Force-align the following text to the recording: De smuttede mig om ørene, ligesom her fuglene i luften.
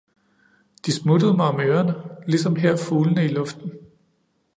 De 0.85 0.91
smuttede 0.91 1.33
mig 1.33 1.45
om 1.45 1.59
ørene, 1.59 1.95
ligesom 2.27 2.55
her 2.55 2.77
fuglene 2.77 3.25
i 3.25 3.27
luften. 3.27 3.71